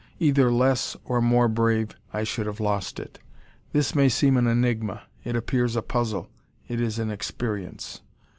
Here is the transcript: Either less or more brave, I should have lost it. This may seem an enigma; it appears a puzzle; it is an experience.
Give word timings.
Either 0.19 0.51
less 0.51 0.97
or 1.05 1.21
more 1.21 1.47
brave, 1.47 1.89
I 2.11 2.23
should 2.23 2.47
have 2.47 2.59
lost 2.59 2.99
it. 2.99 3.19
This 3.71 3.93
may 3.93 4.09
seem 4.09 4.35
an 4.35 4.47
enigma; 4.47 5.03
it 5.23 5.35
appears 5.35 5.75
a 5.75 5.83
puzzle; 5.83 6.27
it 6.67 6.81
is 6.81 6.97
an 6.97 7.11
experience. 7.11 8.01